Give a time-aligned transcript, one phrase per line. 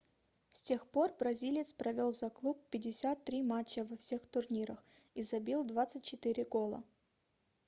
[0.49, 6.43] с тех пор бразилец провел за клуб 53 матча во всех турнирах и забил 24
[6.45, 6.83] гола